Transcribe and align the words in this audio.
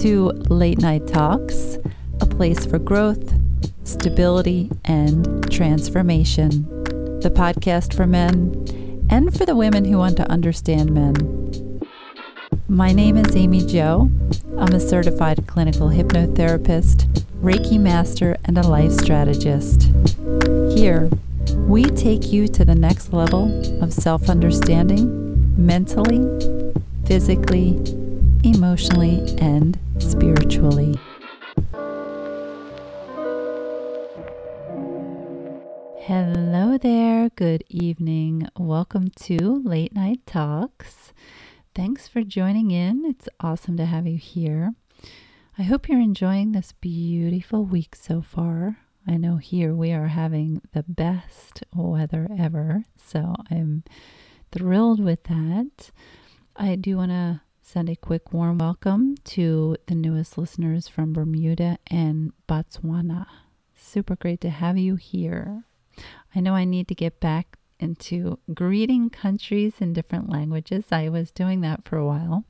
to 0.00 0.30
Late 0.48 0.78
Night 0.78 1.06
Talks, 1.06 1.76
a 2.22 2.26
place 2.26 2.64
for 2.64 2.78
growth, 2.78 3.34
stability, 3.84 4.70
and 4.86 5.52
transformation. 5.52 6.62
The 7.20 7.30
podcast 7.30 7.92
for 7.92 8.06
men 8.06 9.06
and 9.10 9.36
for 9.36 9.44
the 9.44 9.54
women 9.54 9.84
who 9.84 9.98
want 9.98 10.16
to 10.16 10.30
understand 10.30 10.92
men. 10.92 11.82
My 12.66 12.92
name 12.92 13.18
is 13.18 13.36
Amy 13.36 13.66
Jo. 13.66 14.10
I'm 14.56 14.72
a 14.72 14.80
certified 14.80 15.46
clinical 15.46 15.90
hypnotherapist, 15.90 17.04
Reiki 17.42 17.78
master, 17.78 18.38
and 18.46 18.56
a 18.56 18.66
life 18.66 18.92
strategist. 18.92 19.92
Here, 20.74 21.10
we 21.66 21.84
take 21.84 22.32
you 22.32 22.48
to 22.48 22.64
the 22.64 22.74
next 22.74 23.12
level 23.12 23.50
of 23.82 23.92
self 23.92 24.30
understanding 24.30 25.62
mentally, 25.62 26.20
physically, 27.04 27.76
emotionally, 28.42 29.36
and 29.36 29.78
spiritually. 30.00 30.98
Hello 35.98 36.78
there. 36.78 37.28
Good 37.30 37.64
evening. 37.68 38.48
Welcome 38.56 39.10
to 39.10 39.62
Late 39.62 39.94
Night 39.94 40.26
Talks. 40.26 41.12
Thanks 41.74 42.08
for 42.08 42.22
joining 42.22 42.70
in. 42.70 43.04
It's 43.04 43.28
awesome 43.40 43.76
to 43.76 43.84
have 43.84 44.06
you 44.06 44.16
here. 44.16 44.74
I 45.58 45.62
hope 45.62 45.88
you're 45.88 46.00
enjoying 46.00 46.52
this 46.52 46.72
beautiful 46.72 47.64
week 47.64 47.94
so 47.94 48.22
far. 48.22 48.78
I 49.06 49.16
know 49.16 49.36
here 49.36 49.74
we 49.74 49.92
are 49.92 50.08
having 50.08 50.62
the 50.72 50.82
best 50.82 51.62
weather 51.74 52.28
ever, 52.38 52.86
so 52.96 53.34
I'm 53.50 53.84
thrilled 54.50 55.02
with 55.02 55.24
that. 55.24 55.90
I 56.56 56.76
do 56.76 56.96
want 56.96 57.10
to 57.10 57.42
send 57.70 57.88
a 57.88 57.94
quick 57.94 58.32
warm 58.32 58.58
welcome 58.58 59.14
to 59.22 59.76
the 59.86 59.94
newest 59.94 60.36
listeners 60.36 60.88
from 60.88 61.12
Bermuda 61.12 61.78
and 61.86 62.32
Botswana. 62.48 63.26
Super 63.76 64.16
great 64.16 64.40
to 64.40 64.50
have 64.50 64.76
you 64.76 64.96
here. 64.96 65.62
I 66.34 66.40
know 66.40 66.56
I 66.56 66.64
need 66.64 66.88
to 66.88 66.96
get 66.96 67.20
back 67.20 67.58
into 67.78 68.40
greeting 68.52 69.08
countries 69.08 69.74
in 69.78 69.92
different 69.92 70.28
languages. 70.28 70.86
I 70.90 71.10
was 71.10 71.30
doing 71.30 71.60
that 71.60 71.86
for 71.86 71.96
a 71.96 72.04
while. 72.04 72.42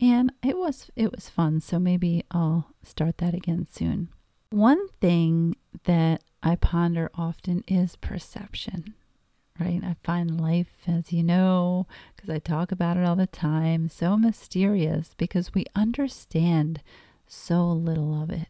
And 0.00 0.32
it 0.42 0.56
was 0.56 0.90
it 0.96 1.14
was 1.14 1.28
fun, 1.28 1.60
so 1.60 1.78
maybe 1.78 2.24
I'll 2.30 2.68
start 2.82 3.18
that 3.18 3.34
again 3.34 3.66
soon. 3.70 4.08
One 4.48 4.88
thing 5.02 5.56
that 5.84 6.24
I 6.42 6.56
ponder 6.56 7.10
often 7.14 7.64
is 7.68 7.96
perception, 7.96 8.94
right? 9.62 9.80
I 9.84 9.96
find 10.02 10.40
life, 10.40 10.72
as 10.86 11.12
you 11.12 11.22
know, 11.22 11.86
because 12.14 12.30
I 12.30 12.38
talk 12.38 12.72
about 12.72 12.96
it 12.96 13.04
all 13.04 13.16
the 13.16 13.26
time, 13.26 13.88
so 13.88 14.16
mysterious 14.16 15.14
because 15.16 15.54
we 15.54 15.66
understand 15.74 16.82
so 17.26 17.66
little 17.66 18.20
of 18.20 18.30
it. 18.30 18.48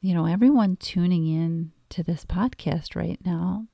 You 0.00 0.14
know, 0.14 0.26
everyone 0.26 0.76
tuning 0.76 1.26
in 1.26 1.72
to 1.90 2.02
this 2.02 2.24
podcast 2.24 2.94
right 2.94 3.18
now 3.24 3.66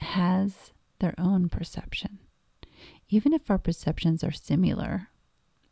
has 0.00 0.72
their 0.98 1.14
own 1.18 1.48
perception. 1.48 2.18
Even 3.08 3.32
if 3.32 3.50
our 3.50 3.58
perceptions 3.58 4.22
are 4.22 4.32
similar, 4.32 5.08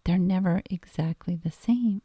they're 0.05 0.19
never 0.19 0.63
exactly 0.71 1.37
the 1.37 1.53
same. 1.53 2.03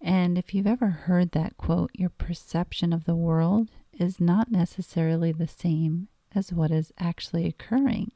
And 0.00 0.38
if 0.38 0.54
you've 0.54 0.66
ever 0.66 0.88
heard 0.88 1.32
that 1.32 1.56
quote, 1.56 1.90
your 1.94 2.10
perception 2.10 2.92
of 2.92 3.04
the 3.04 3.16
world 3.16 3.70
is 3.98 4.20
not 4.20 4.50
necessarily 4.50 5.32
the 5.32 5.48
same 5.48 6.08
as 6.36 6.52
what 6.52 6.70
is 6.70 6.92
actually 6.98 7.46
occurring. 7.46 8.12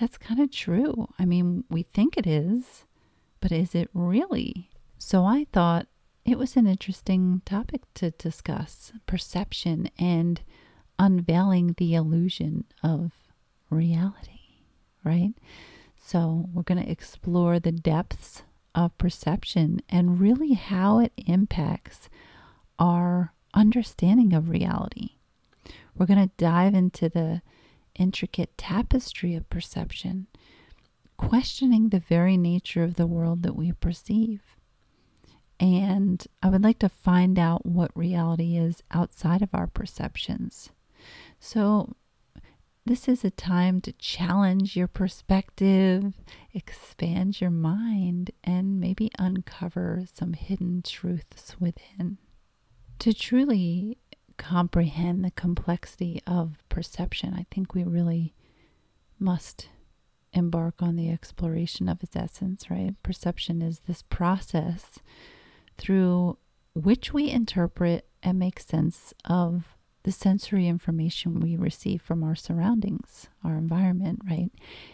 That's 0.00 0.18
kind 0.18 0.40
of 0.40 0.50
true. 0.50 1.08
I 1.18 1.24
mean, 1.24 1.64
we 1.68 1.82
think 1.82 2.16
it 2.16 2.26
is, 2.26 2.84
but 3.40 3.52
is 3.52 3.74
it 3.74 3.90
really? 3.92 4.70
So 4.98 5.24
I 5.24 5.46
thought 5.52 5.86
it 6.24 6.38
was 6.38 6.56
an 6.56 6.66
interesting 6.66 7.42
topic 7.44 7.82
to 7.94 8.10
discuss 8.12 8.92
perception 9.06 9.90
and 9.98 10.40
unveiling 10.98 11.74
the 11.76 11.94
illusion 11.94 12.64
of 12.82 13.12
reality, 13.68 14.40
right? 15.04 15.34
So 15.98 16.48
we're 16.52 16.62
going 16.62 16.82
to 16.82 16.90
explore 16.90 17.58
the 17.58 17.72
depths 17.72 18.42
of 18.74 18.96
perception 18.98 19.80
and 19.88 20.20
really 20.20 20.54
how 20.54 20.98
it 20.98 21.12
impacts 21.16 22.08
our 22.78 23.32
understanding 23.54 24.32
of 24.32 24.48
reality. 24.48 25.13
We're 25.96 26.06
going 26.06 26.28
to 26.28 26.34
dive 26.36 26.74
into 26.74 27.08
the 27.08 27.42
intricate 27.94 28.56
tapestry 28.58 29.34
of 29.34 29.48
perception, 29.48 30.26
questioning 31.16 31.88
the 31.88 32.00
very 32.00 32.36
nature 32.36 32.82
of 32.82 32.96
the 32.96 33.06
world 33.06 33.42
that 33.42 33.56
we 33.56 33.72
perceive. 33.72 34.42
And 35.60 36.26
I 36.42 36.48
would 36.48 36.64
like 36.64 36.80
to 36.80 36.88
find 36.88 37.38
out 37.38 37.64
what 37.64 37.96
reality 37.96 38.56
is 38.56 38.82
outside 38.90 39.40
of 39.40 39.50
our 39.52 39.68
perceptions. 39.68 40.70
So, 41.38 41.94
this 42.86 43.08
is 43.08 43.24
a 43.24 43.30
time 43.30 43.80
to 43.82 43.92
challenge 43.92 44.76
your 44.76 44.88
perspective, 44.88 46.12
expand 46.52 47.40
your 47.40 47.50
mind, 47.50 48.30
and 48.42 48.78
maybe 48.78 49.10
uncover 49.18 50.04
some 50.12 50.34
hidden 50.34 50.82
truths 50.82 51.58
within. 51.58 52.18
To 52.98 53.14
truly 53.14 53.96
comprehend 54.36 55.24
the 55.24 55.30
complexity 55.30 56.20
of 56.26 56.62
perception, 56.68 57.34
I 57.34 57.46
think 57.50 57.74
we 57.74 57.84
really 57.84 58.34
must 59.18 59.68
embark 60.32 60.82
on 60.82 60.96
the 60.96 61.10
exploration 61.10 61.88
of 61.88 62.02
its 62.02 62.16
essence, 62.16 62.70
right? 62.70 62.94
Perception 63.02 63.62
is 63.62 63.80
this 63.80 64.02
process 64.02 64.98
through 65.78 66.38
which 66.74 67.12
we 67.12 67.30
interpret 67.30 68.06
and 68.22 68.38
make 68.38 68.58
sense 68.58 69.14
of 69.24 69.76
the 70.02 70.12
sensory 70.12 70.68
information 70.68 71.40
we 71.40 71.56
receive 71.56 72.02
from 72.02 72.22
our 72.22 72.34
surroundings, 72.34 73.28
our 73.42 73.56
environment, 73.56 74.20
right? 74.28 74.50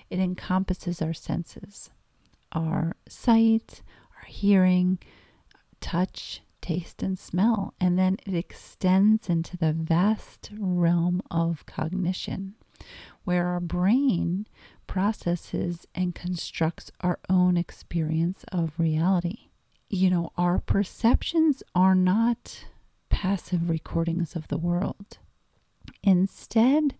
It 0.08 0.20
encompasses 0.20 1.02
our 1.02 1.14
senses, 1.14 1.90
our 2.52 2.94
sight, 3.08 3.82
our 4.16 4.26
hearing, 4.26 4.98
touch, 5.80 6.42
taste, 6.60 7.02
and 7.02 7.18
smell. 7.18 7.74
And 7.80 7.98
then 7.98 8.16
it 8.26 8.34
extends 8.34 9.28
into 9.28 9.56
the 9.56 9.72
vast 9.72 10.50
realm 10.58 11.22
of 11.30 11.66
cognition, 11.66 12.54
where 13.24 13.46
our 13.48 13.60
brain 13.60 14.46
processes 14.86 15.86
and 15.94 16.14
constructs 16.14 16.90
our 17.00 17.18
own 17.28 17.56
experience 17.56 18.44
of 18.50 18.72
reality. 18.78 19.50
You 19.88 20.10
know, 20.10 20.32
our 20.36 20.58
perceptions 20.58 21.62
are 21.74 21.94
not 21.94 22.64
passive 23.08 23.68
recordings 23.68 24.34
of 24.36 24.48
the 24.48 24.58
world. 24.58 25.18
Instead, 26.02 26.94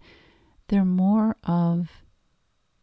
they're 0.68 0.84
more 0.84 1.36
of 1.44 2.04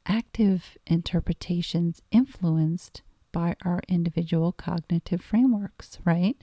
active 0.05 0.77
interpretations 0.87 2.01
influenced 2.11 3.01
by 3.37 3.55
our 3.63 3.79
individual 3.87 4.51
cognitive 4.51 5.21
frameworks, 5.21 5.99
right? 6.03 6.37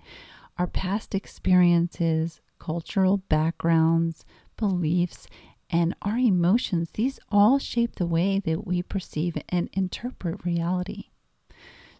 Our 0.56 0.69
past 0.69 1.12
experiences, 1.12 2.41
cultural 2.60 3.16
backgrounds, 3.16 4.25
beliefs, 4.56 5.27
and 5.69 5.97
our 6.03 6.19
emotions, 6.19 6.93
these 6.93 7.19
all 7.32 7.59
shape 7.59 7.97
the 7.97 8.06
way 8.06 8.41
that 8.44 8.65
we 8.65 8.81
perceive 8.81 9.37
and 9.49 9.69
interpret 9.72 10.44
reality. 10.44 11.06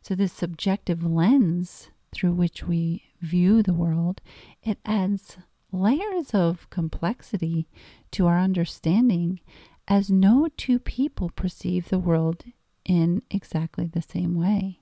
So, 0.01 0.15
this 0.15 0.33
subjective 0.33 1.03
lens 1.03 1.89
through 2.13 2.35
which 2.35 2.63
we 2.63 3.03
view 3.21 3.65
the 3.65 3.75
world, 3.75 4.21
it 4.63 4.79
adds 4.85 5.39
layers 5.73 6.33
of 6.33 6.71
complexity 6.71 7.67
to 8.13 8.29
our 8.29 8.39
understanding 8.39 9.41
as 9.89 10.09
no 10.09 10.47
two 10.57 10.79
people 10.79 11.31
perceive 11.35 11.89
the 11.89 11.99
world 11.99 12.45
in 12.85 13.23
exactly 13.29 13.89
the 13.89 14.03
same 14.03 14.37
way, 14.37 14.79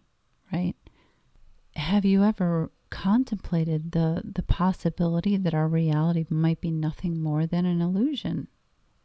right? 0.53 0.75
Have 1.77 2.05
you 2.05 2.23
ever 2.23 2.71
contemplated 2.91 3.93
the 3.93 4.21
the 4.23 4.43
possibility 4.43 5.39
that 5.39 5.55
our 5.55 5.67
reality 5.67 6.27
might 6.29 6.61
be 6.61 6.71
nothing 6.71 7.21
more 7.21 7.47
than 7.47 7.65
an 7.65 7.81
illusion? 7.81 8.49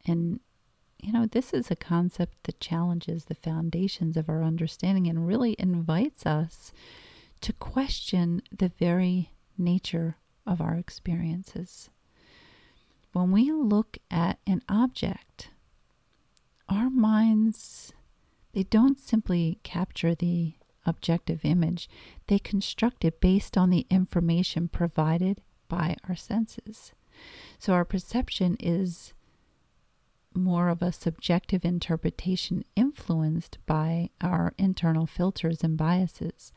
And 0.06 0.40
you 1.00 1.12
know, 1.12 1.26
this 1.26 1.52
is 1.52 1.70
a 1.70 1.76
concept 1.76 2.44
that 2.44 2.60
challenges 2.60 3.24
the 3.24 3.34
foundations 3.34 4.16
of 4.16 4.28
our 4.28 4.42
understanding 4.42 5.06
and 5.06 5.26
really 5.26 5.54
invites 5.58 6.26
us 6.26 6.72
to 7.40 7.52
question 7.52 8.42
the 8.56 8.72
very 8.80 9.30
nature 9.56 10.16
of 10.46 10.60
our 10.60 10.74
experiences. 10.74 11.88
When 13.12 13.30
we 13.30 13.52
look 13.52 13.98
at 14.10 14.38
an 14.46 14.62
object, 14.68 15.50
our 16.68 16.90
minds 16.90 17.92
they 18.52 18.64
don't 18.64 18.98
simply 18.98 19.60
capture 19.62 20.14
the 20.14 20.54
objective 20.88 21.44
image, 21.44 21.88
they 22.26 22.38
construct 22.38 23.04
it 23.04 23.20
based 23.20 23.56
on 23.56 23.70
the 23.70 23.86
information 23.90 24.68
provided 24.68 25.40
by 25.68 25.96
our 26.08 26.16
senses. 26.16 26.92
So 27.58 27.72
our 27.72 27.84
perception 27.84 28.56
is 28.58 29.12
more 30.34 30.68
of 30.68 30.82
a 30.82 30.92
subjective 30.92 31.64
interpretation 31.64 32.64
influenced 32.76 33.58
by 33.66 34.10
our 34.20 34.54
internal 34.56 35.06
filters 35.06 35.62
and 35.62 35.76
biases. 35.76 36.52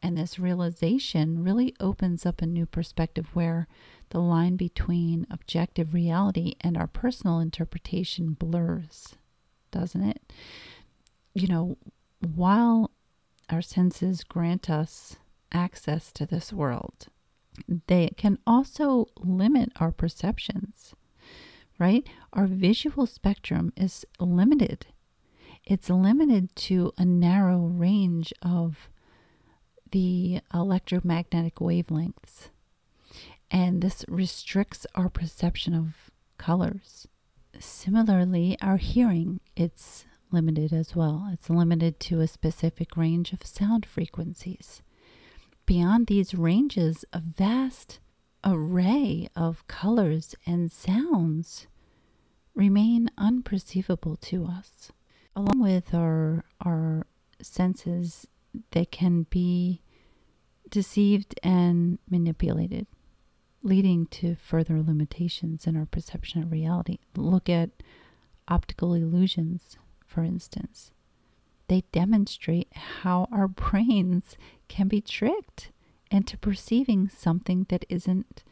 And 0.00 0.16
this 0.16 0.38
realization 0.38 1.42
really 1.42 1.74
opens 1.80 2.24
up 2.24 2.40
a 2.40 2.46
new 2.46 2.66
perspective 2.66 3.30
where 3.34 3.66
the 4.10 4.20
line 4.20 4.56
between 4.56 5.26
objective 5.30 5.92
reality 5.92 6.54
and 6.60 6.76
our 6.76 6.86
personal 6.86 7.40
interpretation 7.40 8.34
blurs, 8.34 9.16
doesn't 9.72 10.02
it? 10.02 10.32
You 11.34 11.48
know, 11.48 11.78
while 12.20 12.92
our 13.48 13.62
senses 13.62 14.24
grant 14.24 14.68
us 14.68 15.16
access 15.52 16.12
to 16.12 16.26
this 16.26 16.52
world, 16.52 17.06
they 17.86 18.10
can 18.16 18.38
also 18.46 19.06
limit 19.18 19.72
our 19.76 19.90
perceptions, 19.90 20.94
right? 21.78 22.06
Our 22.32 22.46
visual 22.46 23.06
spectrum 23.06 23.72
is 23.76 24.04
limited. 24.20 24.86
It's 25.64 25.90
limited 25.90 26.54
to 26.56 26.92
a 26.96 27.04
narrow 27.04 27.58
range 27.58 28.32
of 28.42 28.88
the 29.90 30.40
electromagnetic 30.54 31.56
wavelengths. 31.56 32.48
And 33.50 33.80
this 33.82 34.04
restricts 34.08 34.86
our 34.94 35.08
perception 35.08 35.74
of 35.74 36.10
colors. 36.36 37.08
Similarly, 37.58 38.56
our 38.60 38.76
hearing, 38.76 39.40
it's 39.56 40.04
limited 40.30 40.72
as 40.72 40.94
well. 40.94 41.28
It's 41.32 41.50
limited 41.50 42.00
to 42.00 42.20
a 42.20 42.26
specific 42.26 42.96
range 42.96 43.32
of 43.32 43.46
sound 43.46 43.86
frequencies. 43.86 44.82
Beyond 45.66 46.06
these 46.06 46.34
ranges, 46.34 47.04
a 47.12 47.20
vast 47.20 47.98
array 48.44 49.28
of 49.36 49.66
colors 49.66 50.34
and 50.46 50.70
sounds 50.72 51.66
remain 52.54 53.10
unperceivable 53.18 54.18
to 54.20 54.46
us. 54.46 54.90
Along 55.36 55.60
with 55.60 55.94
our, 55.94 56.44
our 56.64 57.06
senses, 57.40 58.26
they 58.72 58.84
can 58.84 59.26
be 59.30 59.82
deceived 60.70 61.38
and 61.42 61.98
manipulated, 62.10 62.86
leading 63.62 64.06
to 64.06 64.34
further 64.34 64.80
limitations 64.80 65.66
in 65.66 65.76
our 65.76 65.86
perception 65.86 66.42
of 66.42 66.52
reality. 66.52 66.98
Look 67.16 67.48
at 67.48 67.70
optical 68.48 68.94
illusions, 68.94 69.76
for 70.08 70.24
instance. 70.24 70.90
They 71.68 71.84
demonstrate 71.92 72.68
how 72.74 73.28
our 73.30 73.46
brains 73.64 74.36
can 74.66 74.88
be 74.88 75.00
tricked 75.00 75.70
into 76.10 76.36
perceiving 76.38 77.08
something 77.08 77.66
that 77.68 77.84
isn't 77.88 78.42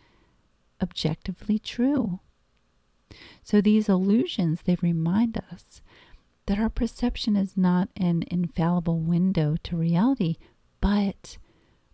objectively 0.80 1.58
true. 1.58 2.20
So 3.42 3.60
these 3.60 3.88
illusions, 3.88 4.60
they 4.62 4.76
remind 4.82 5.38
us 5.50 5.80
that 6.46 6.58
our 6.58 6.68
perception 6.68 7.34
is 7.34 7.56
not 7.56 7.88
an 7.96 8.24
infallible 8.30 9.00
window 9.00 9.56
to 9.64 9.76
reality, 9.76 10.36
but 10.80 11.38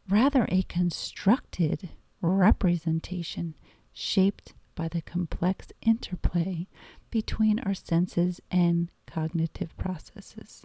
rather 0.08 0.46
a 0.48 0.62
constructed 0.64 1.90
representation 2.20 3.54
shaped 3.92 4.54
by 4.74 4.88
the 4.88 5.02
complex 5.02 5.68
interplay 5.82 6.66
between 7.12 7.60
our 7.60 7.74
senses 7.74 8.40
and 8.50 8.88
cognitive 9.06 9.76
processes. 9.76 10.64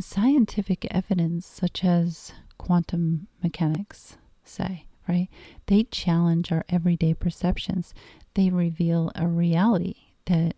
Scientific 0.00 0.88
evidence, 0.90 1.46
such 1.46 1.84
as 1.84 2.32
quantum 2.58 3.28
mechanics, 3.42 4.16
say, 4.42 4.86
right? 5.06 5.28
They 5.66 5.84
challenge 5.84 6.50
our 6.50 6.64
everyday 6.70 7.14
perceptions. 7.14 7.94
They 8.34 8.48
reveal 8.48 9.12
a 9.14 9.28
reality 9.28 9.96
that 10.24 10.56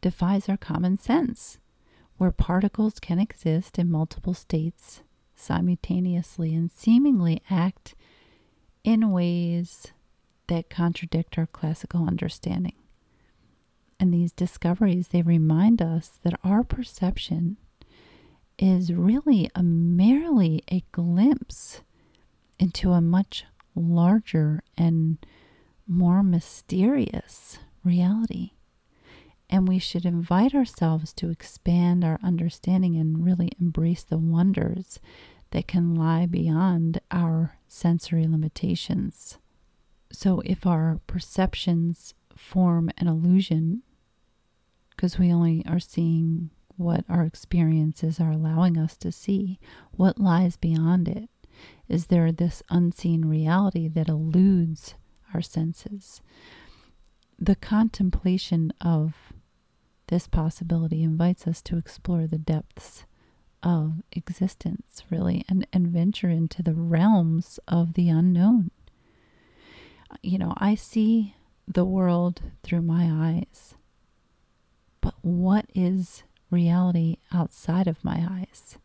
defies 0.00 0.48
our 0.48 0.56
common 0.56 0.96
sense, 0.98 1.58
where 2.16 2.30
particles 2.30 3.00
can 3.00 3.18
exist 3.18 3.78
in 3.78 3.90
multiple 3.90 4.34
states 4.34 5.02
simultaneously 5.34 6.54
and 6.54 6.70
seemingly 6.70 7.42
act 7.50 7.96
in 8.84 9.10
ways 9.10 9.88
that 10.46 10.70
contradict 10.70 11.36
our 11.36 11.46
classical 11.46 12.06
understanding. 12.06 12.74
And 13.98 14.12
these 14.12 14.32
discoveries, 14.32 15.08
they 15.08 15.22
remind 15.22 15.80
us 15.80 16.18
that 16.22 16.38
our 16.44 16.62
perception 16.62 17.56
is 18.58 18.92
really 18.92 19.50
a 19.54 19.62
merely 19.62 20.62
a 20.70 20.84
glimpse 20.92 21.82
into 22.58 22.92
a 22.92 23.00
much 23.00 23.44
larger 23.74 24.62
and 24.76 25.18
more 25.86 26.22
mysterious 26.22 27.58
reality. 27.84 28.52
And 29.48 29.68
we 29.68 29.78
should 29.78 30.04
invite 30.04 30.54
ourselves 30.54 31.12
to 31.14 31.30
expand 31.30 32.04
our 32.04 32.18
understanding 32.22 32.96
and 32.96 33.24
really 33.24 33.52
embrace 33.60 34.02
the 34.02 34.18
wonders 34.18 34.98
that 35.50 35.68
can 35.68 35.94
lie 35.94 36.26
beyond 36.26 37.00
our 37.10 37.56
sensory 37.68 38.26
limitations. 38.26 39.38
So, 40.10 40.40
if 40.44 40.66
our 40.66 41.00
perceptions 41.06 42.14
form 42.36 42.90
an 42.98 43.06
illusion, 43.06 43.82
because 44.96 45.18
we 45.18 45.32
only 45.32 45.64
are 45.66 45.78
seeing 45.78 46.50
what 46.76 47.04
our 47.08 47.22
experiences 47.22 48.18
are 48.20 48.30
allowing 48.30 48.76
us 48.78 48.96
to 48.98 49.12
see, 49.12 49.58
what 49.92 50.18
lies 50.20 50.56
beyond 50.56 51.08
it? 51.08 51.28
Is 51.88 52.06
there 52.06 52.32
this 52.32 52.62
unseen 52.70 53.24
reality 53.24 53.88
that 53.88 54.08
eludes 54.08 54.94
our 55.32 55.42
senses? 55.42 56.20
The 57.38 57.56
contemplation 57.56 58.72
of 58.80 59.32
this 60.08 60.26
possibility 60.26 61.02
invites 61.02 61.46
us 61.46 61.62
to 61.62 61.76
explore 61.76 62.26
the 62.26 62.38
depths 62.38 63.04
of 63.62 63.94
existence, 64.12 65.02
really, 65.10 65.44
and, 65.48 65.66
and 65.72 65.88
venture 65.88 66.28
into 66.28 66.62
the 66.62 66.74
realms 66.74 67.58
of 67.66 67.94
the 67.94 68.08
unknown. 68.08 68.70
You 70.22 70.38
know, 70.38 70.54
I 70.56 70.74
see 70.74 71.34
the 71.66 71.84
world 71.84 72.42
through 72.62 72.82
my 72.82 73.08
eyes, 73.10 73.74
what 75.26 75.66
is 75.74 76.22
reality 76.52 77.16
outside 77.32 77.88
of 77.88 78.04
my 78.04 78.24
eyes? 78.30 78.78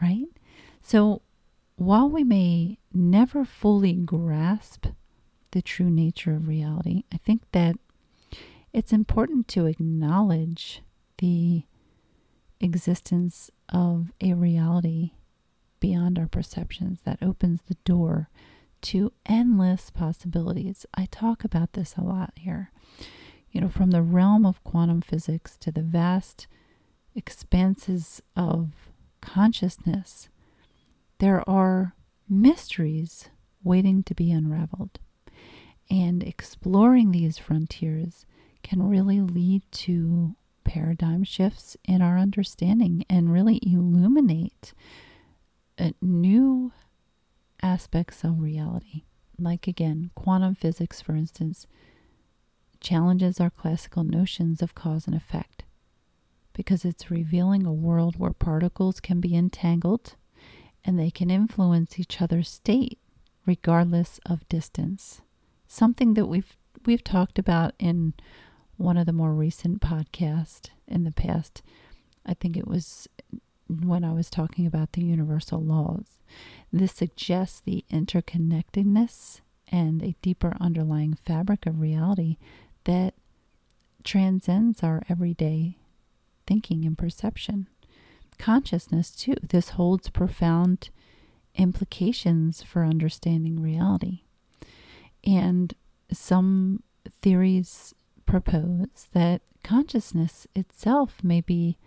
Right? 0.00 0.28
So, 0.80 1.22
while 1.74 2.08
we 2.08 2.22
may 2.22 2.78
never 2.92 3.44
fully 3.44 3.92
grasp 3.92 4.86
the 5.50 5.60
true 5.60 5.90
nature 5.90 6.34
of 6.36 6.46
reality, 6.46 7.02
I 7.12 7.16
think 7.16 7.42
that 7.50 7.74
it's 8.72 8.92
important 8.92 9.48
to 9.48 9.66
acknowledge 9.66 10.82
the 11.18 11.64
existence 12.60 13.50
of 13.68 14.12
a 14.20 14.34
reality 14.34 15.10
beyond 15.80 16.16
our 16.16 16.28
perceptions 16.28 17.00
that 17.04 17.18
opens 17.20 17.62
the 17.66 17.76
door 17.84 18.30
to 18.82 19.12
endless 19.26 19.90
possibilities. 19.90 20.86
I 20.94 21.06
talk 21.06 21.42
about 21.42 21.72
this 21.72 21.94
a 21.96 22.02
lot 22.02 22.34
here. 22.36 22.70
You 23.52 23.60
know, 23.60 23.68
from 23.68 23.90
the 23.90 24.02
realm 24.02 24.44
of 24.46 24.64
quantum 24.64 25.02
physics 25.02 25.56
to 25.58 25.70
the 25.70 25.82
vast 25.82 26.46
expanses 27.14 28.22
of 28.34 28.70
consciousness, 29.20 30.30
there 31.18 31.48
are 31.48 31.94
mysteries 32.28 33.28
waiting 33.62 34.02
to 34.04 34.14
be 34.14 34.32
unraveled. 34.32 34.98
And 35.90 36.22
exploring 36.22 37.10
these 37.10 37.36
frontiers 37.36 38.24
can 38.62 38.88
really 38.88 39.20
lead 39.20 39.62
to 39.72 40.34
paradigm 40.64 41.22
shifts 41.22 41.76
in 41.84 42.00
our 42.00 42.18
understanding 42.18 43.04
and 43.10 43.30
really 43.32 43.60
illuminate 43.62 44.72
new 46.00 46.72
aspects 47.62 48.24
of 48.24 48.40
reality. 48.40 49.02
Like 49.38 49.66
again, 49.66 50.10
quantum 50.14 50.54
physics, 50.54 51.02
for 51.02 51.14
instance, 51.14 51.66
challenges 52.82 53.40
our 53.40 53.50
classical 53.50 54.04
notions 54.04 54.60
of 54.60 54.74
cause 54.74 55.06
and 55.06 55.14
effect 55.14 55.64
because 56.52 56.84
it's 56.84 57.10
revealing 57.10 57.64
a 57.64 57.72
world 57.72 58.18
where 58.18 58.32
particles 58.32 59.00
can 59.00 59.20
be 59.20 59.34
entangled 59.34 60.16
and 60.84 60.98
they 60.98 61.10
can 61.10 61.30
influence 61.30 61.98
each 61.98 62.20
other's 62.20 62.48
state 62.48 62.98
regardless 63.46 64.20
of 64.26 64.48
distance. 64.48 65.22
Something 65.66 66.14
that 66.14 66.26
we've 66.26 66.56
we've 66.84 67.04
talked 67.04 67.38
about 67.38 67.74
in 67.78 68.12
one 68.76 68.96
of 68.96 69.06
the 69.06 69.12
more 69.12 69.32
recent 69.32 69.80
podcasts 69.80 70.70
in 70.88 71.04
the 71.04 71.12
past. 71.12 71.62
I 72.26 72.34
think 72.34 72.56
it 72.56 72.66
was 72.66 73.08
when 73.68 74.04
I 74.04 74.12
was 74.12 74.28
talking 74.28 74.66
about 74.66 74.92
the 74.92 75.02
universal 75.02 75.62
laws. 75.62 76.18
This 76.72 76.92
suggests 76.92 77.60
the 77.60 77.84
interconnectedness 77.90 79.40
and 79.68 80.02
a 80.02 80.16
deeper 80.20 80.54
underlying 80.60 81.14
fabric 81.14 81.66
of 81.66 81.80
reality 81.80 82.36
that 82.84 83.14
transcends 84.04 84.82
our 84.82 85.02
everyday 85.08 85.78
thinking 86.46 86.84
and 86.84 86.98
perception. 86.98 87.68
Consciousness, 88.38 89.10
too. 89.10 89.34
This 89.42 89.70
holds 89.70 90.08
profound 90.08 90.90
implications 91.54 92.62
for 92.62 92.84
understanding 92.84 93.60
reality. 93.60 94.22
And 95.24 95.74
some 96.12 96.82
theories 97.20 97.94
propose 98.26 99.08
that 99.12 99.42
consciousness 99.62 100.46
itself 100.54 101.22
may 101.22 101.40
be 101.40 101.78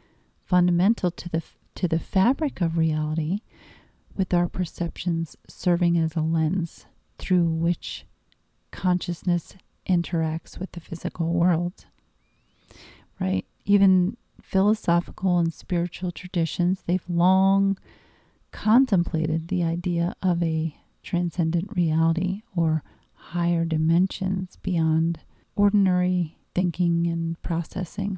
fundamental 0.45 1.11
to 1.11 1.29
the 1.29 1.43
to 1.75 1.87
the 1.89 1.99
fabric 1.99 2.61
of 2.61 2.77
reality, 2.77 3.39
with 4.15 4.33
our 4.33 4.47
perceptions 4.47 5.35
serving 5.45 5.97
as 5.97 6.15
a 6.15 6.21
lens 6.21 6.85
through 7.17 7.43
which 7.43 8.05
consciousness 8.71 9.55
interacts 9.89 10.59
with 10.59 10.71
the 10.73 10.79
physical 10.79 11.33
world. 11.33 11.85
Right? 13.19 13.45
Even 13.65 14.17
philosophical 14.41 15.39
and 15.39 15.53
spiritual 15.53 16.11
traditions, 16.11 16.83
they've 16.85 17.09
long 17.09 17.77
contemplated 18.51 19.47
the 19.47 19.63
idea 19.63 20.15
of 20.21 20.41
a 20.41 20.75
transcendent 21.03 21.69
reality 21.75 22.41
or 22.55 22.83
higher 23.13 23.65
dimensions 23.65 24.57
beyond 24.61 25.19
ordinary 25.55 26.37
thinking 26.53 27.07
and 27.07 27.41
processing, 27.41 28.17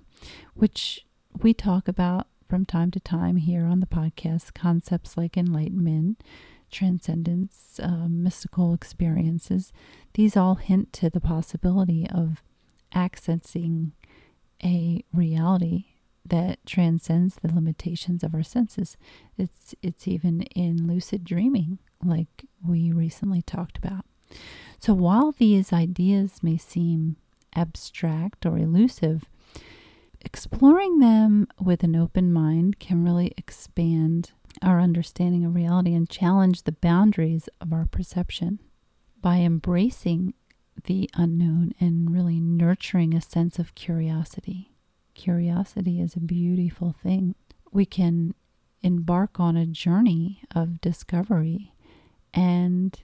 which 0.54 1.06
we 1.42 1.54
talk 1.54 1.88
about 1.88 2.28
from 2.48 2.66
time 2.66 2.92
to 2.92 3.00
time 3.00 3.38
here 3.38 3.66
on 3.66 3.80
the 3.80 3.86
podcast 3.86 4.54
concepts 4.54 5.18
like 5.18 5.38
enlightenment, 5.38 6.24
transcendence, 6.72 7.80
uh, 7.82 8.08
mystical 8.08 8.74
experiences. 8.74 9.72
These 10.14 10.36
all 10.38 10.56
hint 10.56 10.94
to 10.94 11.10
the 11.10 11.22
possibility 11.22 12.08
of 12.10 12.42
accessing 12.94 13.92
a 14.64 15.04
reality 15.14 15.86
that 16.26 16.66
transcends 16.66 17.36
the 17.36 17.54
limitations 17.54 18.24
of 18.24 18.34
our 18.34 18.44
senses. 18.44 18.98
It's 19.38 19.74
it's 19.82 20.08
even 20.08 20.42
in 20.42 20.88
lucid 20.88 21.24
dreaming, 21.24 21.80
like 22.04 22.46
we 22.66 22.92
recently 22.92 23.42
talked 23.42 23.78
about. 23.78 24.06
So 24.80 24.94
while 24.94 25.32
these 25.32 25.72
ideas 25.72 26.44
may 26.44 26.58
seem 26.58 27.16
abstract 27.56 28.46
or 28.46 28.58
elusive, 28.58 29.24
exploring 30.22 31.00
them 31.00 31.48
with 31.60 31.84
an 31.84 31.96
open 31.96 32.32
mind 32.32 32.80
can 32.80 33.04
really 33.04 33.34
expand 33.38 34.32
our 34.62 34.80
understanding 34.80 35.46
of 35.46 35.56
reality 35.56 35.94
and 35.94 36.10
challenge 36.10 36.64
the 36.64 36.72
boundaries 36.72 37.50
of 37.62 37.74
our 37.74 37.86
perception. 37.86 38.60
By 39.22 39.38
embracing 39.38 40.34
the 40.84 41.10
unknown 41.16 41.74
and 41.80 42.14
really 42.14 42.40
nurturing 42.40 43.14
a 43.14 43.22
sense 43.22 43.60
of 43.60 43.76
curiosity. 43.76 44.72
Curiosity 45.16 46.00
is 46.00 46.16
a 46.16 46.20
beautiful 46.20 46.96
thing. 47.04 47.36
We 47.72 47.86
can 47.86 48.36
embark 48.82 49.40
on 49.40 49.58
a 49.58 49.66
journey 49.66 50.44
of 50.54 50.80
discovery 50.82 51.74
and 52.34 52.98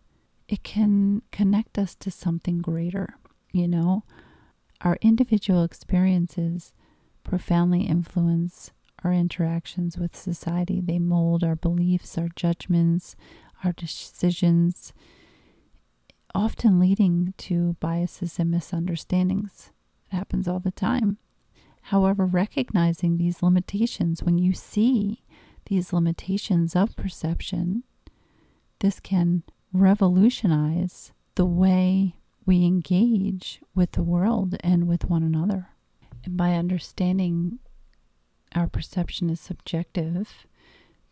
it 0.48 0.64
can 0.64 1.24
connect 1.32 1.80
us 1.80 1.96
to 1.96 2.12
something 2.12 2.60
greater. 2.60 3.16
You 3.52 3.68
know, 3.68 4.04
our 4.82 4.98
individual 5.02 5.64
experiences 5.64 6.74
profoundly 7.24 7.84
influence 7.84 8.72
our 9.04 9.14
interactions 9.14 9.98
with 9.98 10.16
society. 10.16 10.82
They 10.82 11.00
mold 11.00 11.44
our 11.44 11.56
beliefs, 11.56 12.18
our 12.18 12.30
judgments, 12.36 13.16
our 13.64 13.74
decisions, 13.74 14.94
often 16.36 16.80
leading 16.80 17.34
to 17.38 17.76
biases 17.80 18.40
and 18.40 18.52
misunderstandings. 18.52 19.72
It 20.12 20.16
happens 20.16 20.48
all 20.48 20.60
the 20.60 20.72
time. 20.72 21.18
However, 21.88 22.26
recognizing 22.26 23.18
these 23.18 23.44
limitations, 23.44 24.24
when 24.24 24.38
you 24.38 24.54
see 24.54 25.24
these 25.66 25.94
limitations 25.94 26.76
of 26.76 26.96
perception, 26.96 27.84
this 28.80 29.00
can 29.00 29.44
revolutionize 29.74 31.12
the 31.36 31.46
way 31.46 32.16
we 32.46 32.66
engage 32.66 33.62
with 33.74 33.94
the 33.94 34.04
world 34.04 34.56
and 34.62 34.88
with 34.88 35.10
one 35.10 35.24
another. 35.24 35.70
And 36.24 36.38
by 36.38 36.54
understanding 36.54 37.60
our 38.56 38.68
perception 38.68 39.30
is 39.30 39.40
subjective, 39.40 40.46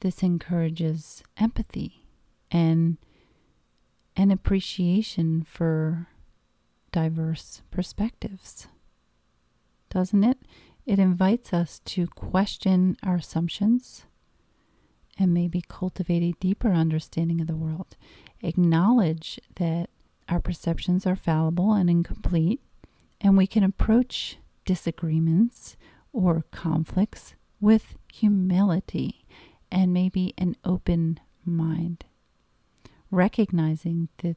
this 0.02 0.24
encourages 0.24 1.24
empathy 1.38 2.06
and 2.52 2.98
an 4.16 4.32
appreciation 4.32 5.44
for 5.44 6.08
diverse 6.92 7.62
perspectives. 7.72 8.68
Doesn't 9.90 10.24
it? 10.24 10.38
It 10.86 11.00
invites 11.00 11.54
us 11.54 11.80
to 11.86 12.08
question 12.08 12.98
our 13.04 13.18
assumptions 13.18 14.06
and 15.18 15.34
maybe 15.34 15.64
cultivate 15.68 16.24
a 16.24 16.40
deeper 16.40 16.72
understanding 16.72 17.42
of 17.42 17.48
the 17.48 17.56
world. 17.56 17.96
Acknowledge 18.42 19.40
that 19.56 19.90
our 20.28 20.40
perceptions 20.40 21.06
are 21.06 21.16
fallible 21.16 21.74
and 21.74 21.90
incomplete, 21.90 22.62
and 23.20 23.38
we 23.38 23.46
can 23.46 23.64
approach 23.64 24.38
disagreements 24.66 25.78
or 26.14 26.46
conflicts 26.52 27.36
with 27.60 27.96
humility 28.12 29.26
and 29.72 29.94
maybe 29.94 30.34
an 30.38 30.56
open 30.66 31.20
mind. 31.46 32.06
Recognizing 33.10 34.10
the 34.18 34.36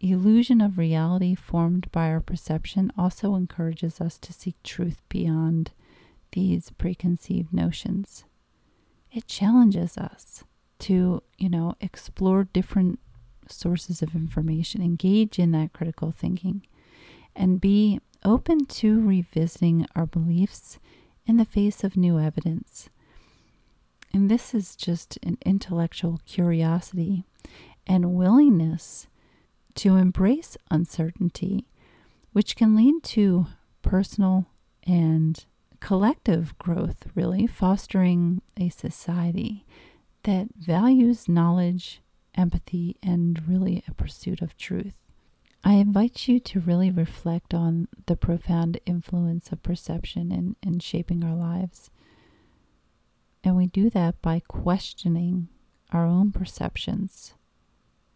illusion 0.00 0.60
of 0.60 0.78
reality 0.78 1.34
formed 1.34 1.90
by 1.90 2.08
our 2.08 2.20
perception 2.20 2.92
also 2.96 3.34
encourages 3.34 4.00
us 4.00 4.18
to 4.18 4.32
seek 4.32 4.62
truth 4.62 5.02
beyond 5.08 5.72
these 6.32 6.70
preconceived 6.70 7.52
notions. 7.52 8.24
It 9.10 9.26
challenges 9.26 9.96
us 9.96 10.44
to, 10.80 11.22
you 11.38 11.48
know, 11.48 11.76
explore 11.80 12.44
different 12.52 12.98
sources 13.48 14.02
of 14.02 14.14
information, 14.14 14.82
engage 14.82 15.38
in 15.38 15.52
that 15.52 15.72
critical 15.72 16.10
thinking, 16.10 16.66
and 17.36 17.60
be 17.60 18.00
open 18.24 18.64
to 18.66 19.00
revisiting 19.00 19.86
our 19.94 20.06
beliefs 20.06 20.78
in 21.26 21.36
the 21.36 21.44
face 21.44 21.84
of 21.84 21.96
new 21.96 22.18
evidence. 22.18 22.90
And 24.12 24.30
this 24.30 24.54
is 24.54 24.76
just 24.76 25.18
an 25.22 25.38
intellectual 25.44 26.20
curiosity 26.24 27.24
and 27.86 28.14
willingness 28.14 29.08
to 29.76 29.96
embrace 29.96 30.56
uncertainty, 30.70 31.66
which 32.32 32.56
can 32.56 32.76
lead 32.76 33.02
to 33.02 33.46
personal 33.82 34.46
and 34.86 35.44
collective 35.80 36.56
growth, 36.58 37.06
really, 37.14 37.46
fostering 37.46 38.40
a 38.56 38.68
society 38.68 39.66
that 40.22 40.48
values 40.56 41.28
knowledge, 41.28 42.00
empathy, 42.34 42.96
and 43.02 43.46
really 43.48 43.82
a 43.86 43.94
pursuit 43.94 44.40
of 44.40 44.56
truth. 44.56 44.94
I 45.66 45.74
invite 45.74 46.28
you 46.28 46.38
to 46.40 46.60
really 46.60 46.90
reflect 46.90 47.54
on 47.54 47.88
the 48.04 48.16
profound 48.16 48.78
influence 48.84 49.50
of 49.50 49.62
perception 49.62 50.30
in, 50.30 50.56
in 50.62 50.78
shaping 50.78 51.24
our 51.24 51.34
lives. 51.34 51.90
And 53.42 53.56
we 53.56 53.66
do 53.66 53.88
that 53.90 54.20
by 54.20 54.42
questioning 54.46 55.48
our 55.90 56.04
own 56.04 56.32
perceptions, 56.32 57.32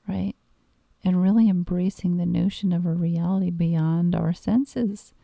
right? 0.06 0.34
And 1.02 1.22
really 1.22 1.48
embracing 1.48 2.18
the 2.18 2.26
notion 2.26 2.70
of 2.72 2.84
a 2.84 2.92
reality 2.92 3.50
beyond 3.50 4.14
our 4.14 4.34
senses. 4.34 5.14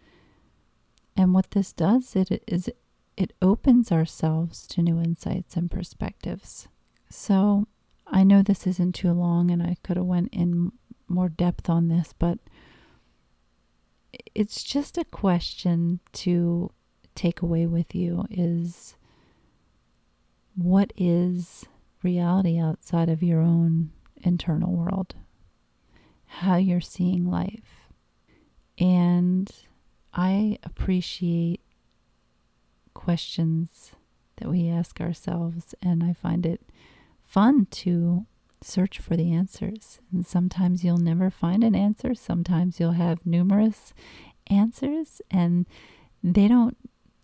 And 1.16 1.34
what 1.34 1.50
this 1.50 1.74
does 1.74 2.16
it 2.16 2.42
is 2.46 2.70
it 3.16 3.32
opens 3.42 3.92
ourselves 3.92 4.66
to 4.68 4.82
new 4.82 4.98
insights 4.98 5.56
and 5.56 5.70
perspectives. 5.70 6.68
So 7.10 7.68
I 8.06 8.24
know 8.24 8.42
this 8.42 8.66
isn't 8.66 8.94
too 8.94 9.12
long 9.12 9.50
and 9.50 9.62
I 9.62 9.76
could 9.82 9.96
have 9.96 10.06
went 10.06 10.30
in 10.32 10.72
more 11.14 11.28
depth 11.28 11.68
on 11.68 11.88
this, 11.88 12.14
but 12.18 12.38
it's 14.34 14.62
just 14.62 14.98
a 14.98 15.04
question 15.04 16.00
to 16.12 16.70
take 17.14 17.42
away 17.42 17.66
with 17.66 17.94
you 17.94 18.24
is 18.30 18.96
what 20.56 20.92
is 20.96 21.64
reality 22.02 22.58
outside 22.58 23.08
of 23.08 23.22
your 23.22 23.40
own 23.40 23.90
internal 24.22 24.72
world? 24.72 25.14
How 26.26 26.56
you're 26.56 26.80
seeing 26.80 27.30
life. 27.30 27.88
And 28.78 29.50
I 30.12 30.58
appreciate 30.62 31.60
questions 32.92 33.92
that 34.36 34.48
we 34.48 34.68
ask 34.68 35.00
ourselves, 35.00 35.74
and 35.80 36.02
I 36.02 36.12
find 36.12 36.44
it 36.44 36.60
fun 37.24 37.66
to 37.70 38.26
search 38.64 38.98
for 38.98 39.16
the 39.16 39.32
answers. 39.32 40.00
And 40.12 40.26
sometimes 40.26 40.84
you'll 40.84 40.98
never 40.98 41.30
find 41.30 41.62
an 41.62 41.74
answer, 41.74 42.14
sometimes 42.14 42.80
you'll 42.80 42.92
have 42.92 43.26
numerous 43.26 43.92
answers, 44.48 45.20
and 45.30 45.66
they 46.22 46.48
don't 46.48 46.76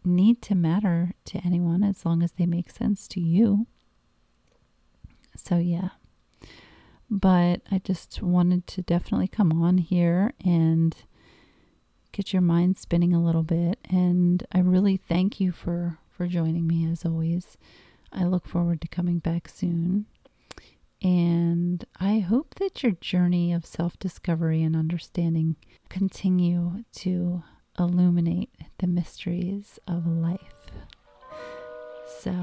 need 0.04 0.42
to 0.42 0.54
matter 0.54 1.12
to 1.26 1.38
anyone 1.44 1.82
as 1.82 2.04
long 2.04 2.22
as 2.22 2.32
they 2.32 2.46
make 2.46 2.70
sense 2.70 3.06
to 3.08 3.20
you. 3.20 3.66
So, 5.36 5.58
yeah. 5.58 5.90
But 7.10 7.62
I 7.70 7.78
just 7.78 8.22
wanted 8.22 8.66
to 8.68 8.82
definitely 8.82 9.28
come 9.28 9.52
on 9.62 9.78
here 9.78 10.32
and 10.44 10.94
get 12.12 12.32
your 12.32 12.42
mind 12.42 12.76
spinning 12.76 13.14
a 13.14 13.22
little 13.22 13.42
bit. 13.42 13.78
And 13.88 14.46
I 14.52 14.60
really 14.60 14.96
thank 14.96 15.40
you 15.40 15.52
for, 15.52 15.98
for 16.08 16.26
joining 16.26 16.66
me 16.66 16.88
as 16.90 17.04
always. 17.04 17.56
I 18.12 18.24
look 18.24 18.46
forward 18.46 18.80
to 18.82 18.88
coming 18.88 19.18
back 19.18 19.48
soon. 19.48 20.06
And 21.02 21.84
I 21.98 22.18
hope 22.18 22.56
that 22.56 22.82
your 22.82 22.92
journey 22.92 23.52
of 23.52 23.64
self 23.64 23.98
discovery 23.98 24.62
and 24.62 24.76
understanding 24.76 25.56
continue 25.88 26.84
to 26.96 27.42
illuminate 27.78 28.50
the 28.78 28.86
mysteries 28.86 29.78
of 29.88 30.06
life. 30.06 30.40
So 32.20 32.34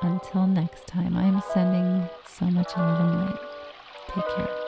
until 0.00 0.46
next 0.46 0.86
time, 0.86 1.16
I'm 1.16 1.42
sending 1.52 2.08
so 2.26 2.46
much 2.46 2.74
love 2.76 3.00
and 3.00 3.20
light. 3.20 3.40
Take 4.14 4.28
care. 4.34 4.65